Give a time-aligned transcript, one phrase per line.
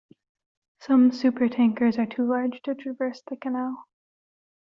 [0.79, 3.85] Some supertankers are too large to traverse the canal.